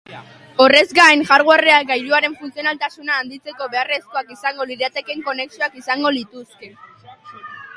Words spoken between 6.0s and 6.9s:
lituzke.